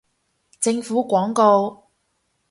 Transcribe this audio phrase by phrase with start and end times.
[0.59, 1.91] 政府廣告